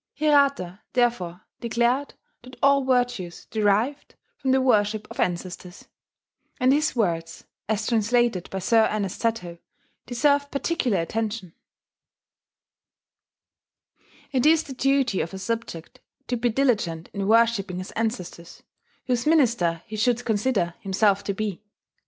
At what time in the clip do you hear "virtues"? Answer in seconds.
2.83-3.45